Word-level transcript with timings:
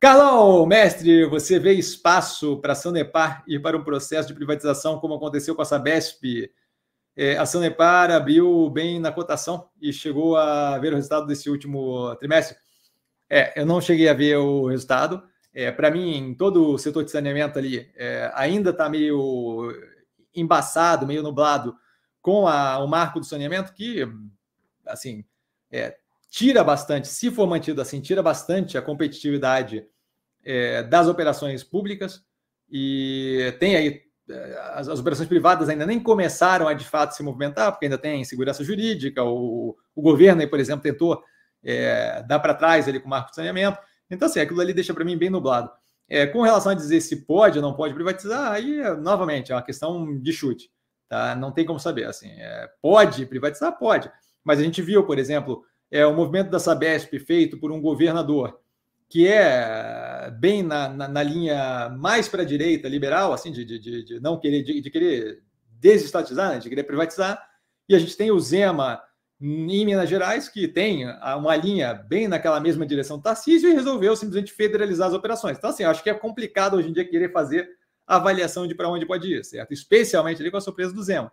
Carlão, 0.00 0.64
mestre, 0.64 1.24
você 1.24 1.58
vê 1.58 1.72
espaço 1.72 2.60
para 2.60 2.72
a 2.72 2.76
Sanepar 2.76 3.42
ir 3.48 3.60
para 3.60 3.76
um 3.76 3.82
processo 3.82 4.28
de 4.28 4.34
privatização 4.34 5.00
como 5.00 5.14
aconteceu 5.14 5.56
com 5.56 5.62
a 5.62 5.64
Sabesp? 5.64 6.52
É, 7.16 7.36
a 7.36 7.44
Sanepar 7.44 8.12
abriu 8.12 8.70
bem 8.70 9.00
na 9.00 9.10
cotação 9.10 9.68
e 9.82 9.92
chegou 9.92 10.36
a 10.36 10.78
ver 10.78 10.92
o 10.92 10.96
resultado 10.96 11.26
desse 11.26 11.50
último 11.50 12.14
trimestre. 12.14 12.56
É, 13.28 13.60
eu 13.60 13.66
não 13.66 13.80
cheguei 13.80 14.08
a 14.08 14.14
ver 14.14 14.36
o 14.36 14.68
resultado. 14.68 15.20
É, 15.52 15.72
para 15.72 15.90
mim, 15.90 16.32
todo 16.38 16.74
o 16.74 16.78
setor 16.78 17.02
de 17.02 17.10
saneamento 17.10 17.58
ali 17.58 17.90
é, 17.96 18.30
ainda 18.36 18.70
está 18.70 18.88
meio 18.88 19.72
embaçado, 20.32 21.08
meio 21.08 21.24
nublado 21.24 21.74
com 22.22 22.46
a, 22.46 22.78
o 22.78 22.86
marco 22.86 23.18
do 23.18 23.26
saneamento, 23.26 23.74
que, 23.74 24.06
assim, 24.86 25.24
é, 25.72 25.98
tira 26.30 26.62
bastante, 26.62 27.08
se 27.08 27.30
for 27.30 27.46
mantido 27.46 27.80
assim, 27.80 28.00
tira 28.00 28.22
bastante 28.22 28.76
a 28.76 28.82
competitividade 28.82 29.86
é, 30.44 30.82
das 30.82 31.08
operações 31.08 31.64
públicas 31.64 32.22
e 32.70 33.54
tem 33.58 33.76
aí 33.76 34.02
é, 34.28 34.60
as, 34.74 34.88
as, 34.88 35.00
operações 35.00 35.28
privadas 35.28 35.68
ainda 35.68 35.86
nem 35.86 35.98
começaram 35.98 36.68
a 36.68 36.74
de 36.74 36.84
fato 36.84 37.14
se 37.14 37.22
movimentar, 37.22 37.72
porque 37.72 37.86
ainda 37.86 37.96
tem 37.96 38.24
segurança 38.24 38.62
jurídica, 38.62 39.24
o, 39.24 39.76
o 39.94 40.02
governo 40.02 40.42
aí, 40.42 40.46
por 40.46 40.60
exemplo, 40.60 40.82
tentou 40.82 41.22
é, 41.64 42.22
dar 42.22 42.38
para 42.38 42.54
trás 42.54 42.86
ali 42.86 43.00
com 43.00 43.06
o 43.06 43.10
marco 43.10 43.30
de 43.30 43.36
saneamento. 43.36 43.78
Então, 44.10 44.26
assim, 44.26 44.40
aquilo 44.40 44.60
ali 44.60 44.72
deixa 44.72 44.94
para 44.94 45.04
mim 45.04 45.16
bem 45.16 45.30
nublado. 45.30 45.70
É, 46.08 46.26
com 46.26 46.42
relação 46.42 46.72
a 46.72 46.74
dizer 46.74 47.00
se 47.00 47.24
pode 47.24 47.58
ou 47.58 47.62
não 47.62 47.74
pode 47.74 47.94
privatizar, 47.94 48.52
aí, 48.52 48.80
novamente, 48.98 49.52
é 49.52 49.54
uma 49.54 49.62
questão 49.62 50.18
de 50.18 50.32
chute. 50.32 50.70
Tá? 51.08 51.34
Não 51.34 51.52
tem 51.52 51.66
como 51.66 51.78
saber. 51.78 52.04
Assim, 52.04 52.28
é, 52.30 52.68
pode 52.80 53.26
privatizar? 53.26 53.78
Pode. 53.78 54.10
Mas 54.42 54.58
a 54.58 54.62
gente 54.62 54.80
viu, 54.80 55.04
por 55.04 55.18
exemplo, 55.18 55.64
é, 55.90 56.06
o 56.06 56.14
movimento 56.14 56.50
da 56.50 56.58
Sabesp 56.58 57.18
feito 57.18 57.58
por 57.58 57.72
um 57.72 57.80
governador 57.80 58.58
que 59.08 59.26
é 59.26 60.30
bem 60.38 60.62
na, 60.62 60.88
na, 60.88 61.08
na 61.08 61.22
linha 61.22 61.88
mais 61.98 62.28
para 62.28 62.42
a 62.42 62.46
direita, 62.46 62.88
liberal, 62.88 63.32
assim, 63.32 63.50
de, 63.50 63.64
de, 63.64 64.04
de 64.04 64.20
não 64.20 64.38
querer, 64.38 64.62
de, 64.62 64.82
de, 64.82 64.90
querer 64.90 65.42
desestatizar, 65.80 66.50
né, 66.50 66.58
de 66.58 66.68
querer 66.68 66.82
privatizar, 66.82 67.42
e 67.88 67.94
a 67.94 67.98
gente 67.98 68.16
tem 68.16 68.30
o 68.30 68.38
Zema 68.38 69.02
em 69.40 69.86
Minas 69.86 70.10
Gerais, 70.10 70.48
que 70.48 70.68
tem 70.68 71.06
uma 71.38 71.56
linha 71.56 71.94
bem 71.94 72.28
naquela 72.28 72.60
mesma 72.60 72.84
direção 72.84 73.16
do 73.16 73.22
Tarcísio 73.22 73.70
e 73.70 73.72
resolveu 73.72 74.14
simplesmente 74.14 74.52
federalizar 74.52 75.08
as 75.08 75.14
operações. 75.14 75.56
Então, 75.56 75.70
assim, 75.70 75.84
acho 75.84 76.02
que 76.02 76.10
é 76.10 76.14
complicado 76.14 76.76
hoje 76.76 76.90
em 76.90 76.92
dia 76.92 77.08
querer 77.08 77.32
fazer 77.32 77.66
avaliação 78.06 78.66
de 78.66 78.74
para 78.74 78.90
onde 78.90 79.06
pode 79.06 79.32
ir, 79.32 79.44
certo? 79.44 79.72
Especialmente 79.72 80.42
ali 80.42 80.50
com 80.50 80.56
a 80.56 80.60
surpresa 80.60 80.92
do 80.92 81.02
Zema 81.02 81.32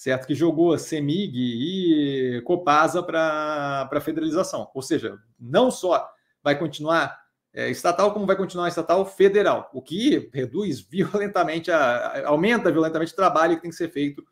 certo? 0.00 0.26
Que 0.26 0.34
jogou 0.34 0.78
Semig 0.78 1.36
e 1.36 2.40
Copasa 2.46 3.02
para 3.02 3.86
a 3.92 4.00
federalização. 4.00 4.70
Ou 4.72 4.80
seja, 4.80 5.18
não 5.38 5.70
só 5.70 6.10
vai 6.42 6.58
continuar 6.58 7.20
é, 7.52 7.68
estatal, 7.68 8.10
como 8.14 8.24
vai 8.24 8.34
continuar 8.34 8.68
estatal 8.68 9.04
federal, 9.04 9.68
o 9.74 9.82
que 9.82 10.30
reduz 10.32 10.80
violentamente, 10.88 11.70
a, 11.70 12.28
aumenta 12.28 12.72
violentamente 12.72 13.12
o 13.12 13.16
trabalho 13.16 13.56
que 13.56 13.62
tem 13.62 13.70
que 13.70 13.76
ser 13.76 13.90
feito 13.90 14.24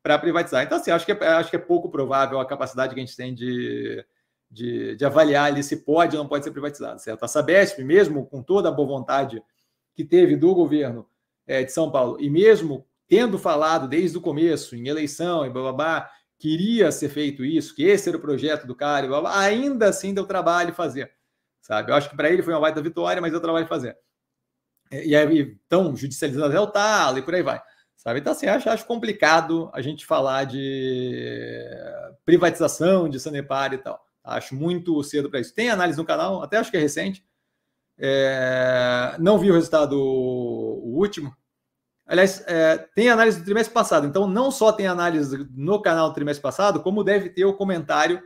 para 0.00 0.16
privatizar. 0.16 0.62
Então, 0.62 0.78
assim, 0.78 0.92
acho 0.92 1.04
que, 1.04 1.10
é, 1.10 1.26
acho 1.26 1.50
que 1.50 1.56
é 1.56 1.58
pouco 1.58 1.90
provável 1.90 2.38
a 2.38 2.46
capacidade 2.46 2.94
que 2.94 3.00
a 3.00 3.04
gente 3.04 3.16
tem 3.16 3.34
de, 3.34 4.06
de, 4.48 4.94
de 4.94 5.04
avaliar 5.04 5.46
ali 5.46 5.64
se 5.64 5.78
pode 5.78 6.16
ou 6.16 6.22
não 6.22 6.28
pode 6.28 6.44
ser 6.44 6.52
privatizado, 6.52 7.00
certo? 7.00 7.24
A 7.24 7.28
Sabesp, 7.28 7.80
mesmo 7.80 8.26
com 8.26 8.44
toda 8.44 8.68
a 8.68 8.72
boa 8.72 8.86
vontade 8.86 9.42
que 9.92 10.04
teve 10.04 10.36
do 10.36 10.54
governo 10.54 11.04
é, 11.48 11.64
de 11.64 11.72
São 11.72 11.90
Paulo, 11.90 12.16
e 12.20 12.30
mesmo 12.30 12.86
tendo 13.08 13.38
falado 13.38 13.88
desde 13.88 14.18
o 14.18 14.20
começo, 14.20 14.74
em 14.74 14.88
eleição 14.88 15.46
e 15.46 15.50
blá, 15.50 16.10
queria 16.38 16.90
ser 16.92 17.08
feito 17.08 17.44
isso, 17.44 17.74
que 17.74 17.84
esse 17.84 18.08
era 18.08 18.18
o 18.18 18.20
projeto 18.20 18.66
do 18.66 18.74
cara, 18.74 19.06
e 19.06 19.08
blá, 19.08 19.38
ainda 19.38 19.88
assim 19.88 20.12
deu 20.12 20.26
trabalho 20.26 20.74
fazer, 20.74 21.12
sabe? 21.60 21.90
Eu 21.90 21.96
acho 21.96 22.10
que 22.10 22.16
para 22.16 22.30
ele 22.30 22.42
foi 22.42 22.52
uma 22.52 22.60
baita 22.60 22.82
vitória, 22.82 23.22
mas 23.22 23.32
deu 23.32 23.40
trabalho 23.40 23.66
fazer. 23.66 23.96
E 24.90 25.16
aí, 25.16 25.58
então, 25.66 25.96
judicializado 25.96 26.48
até 26.48 26.60
o 26.60 26.66
talo 26.66 27.18
e 27.18 27.22
por 27.22 27.34
aí 27.34 27.42
vai. 27.42 27.60
Sabe? 27.96 28.20
Então, 28.20 28.32
assim, 28.32 28.46
acho, 28.46 28.68
acho 28.70 28.86
complicado 28.86 29.68
a 29.72 29.82
gente 29.82 30.06
falar 30.06 30.44
de 30.44 31.64
privatização 32.24 33.08
de 33.08 33.18
Sanepar 33.18 33.72
e 33.72 33.78
tal. 33.78 34.00
Acho 34.22 34.54
muito 34.54 35.02
cedo 35.02 35.30
para 35.30 35.40
isso. 35.40 35.54
Tem 35.54 35.70
análise 35.70 35.98
no 35.98 36.04
canal, 36.04 36.42
até 36.42 36.56
acho 36.56 36.70
que 36.70 36.76
é 36.76 36.80
recente. 36.80 37.24
É... 37.98 39.16
Não 39.18 39.38
vi 39.38 39.50
o 39.50 39.54
resultado 39.54 39.98
o 39.98 40.98
último, 40.98 41.34
Aliás, 42.06 42.42
é, 42.46 42.78
tem 42.94 43.08
análise 43.08 43.38
do 43.38 43.44
trimestre 43.44 43.74
passado. 43.74 44.06
Então, 44.06 44.28
não 44.28 44.50
só 44.50 44.72
tem 44.72 44.86
análise 44.86 45.48
no 45.54 45.82
canal 45.82 46.08
do 46.08 46.14
trimestre 46.14 46.42
passado, 46.42 46.80
como 46.80 47.02
deve 47.02 47.30
ter 47.30 47.44
o 47.44 47.54
comentário 47.54 48.22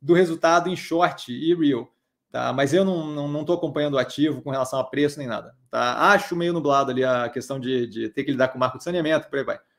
do 0.00 0.12
resultado 0.12 0.68
em 0.68 0.76
short 0.76 1.32
e 1.32 1.54
real. 1.54 1.88
Tá? 2.30 2.52
Mas 2.52 2.72
eu 2.72 2.84
não 2.84 3.00
estou 3.10 3.28
não, 3.28 3.44
não 3.44 3.54
acompanhando 3.54 3.94
o 3.94 3.98
ativo 3.98 4.42
com 4.42 4.50
relação 4.50 4.78
a 4.78 4.84
preço 4.84 5.18
nem 5.18 5.28
nada. 5.28 5.54
Tá? 5.70 6.10
Acho 6.12 6.34
meio 6.34 6.52
nublado 6.52 6.90
ali 6.90 7.04
a 7.04 7.28
questão 7.28 7.60
de, 7.60 7.86
de 7.86 8.08
ter 8.08 8.24
que 8.24 8.32
lidar 8.32 8.48
com 8.48 8.56
o 8.56 8.60
marco 8.60 8.78
de 8.78 8.84
saneamento, 8.84 9.28
por 9.28 9.38
aí 9.38 9.44
vai. 9.44 9.60